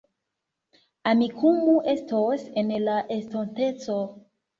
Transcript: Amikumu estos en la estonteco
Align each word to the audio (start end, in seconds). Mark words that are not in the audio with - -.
Amikumu 1.09 1.75
estos 1.93 2.47
en 2.63 2.73
la 2.87 2.95
estonteco 3.17 3.99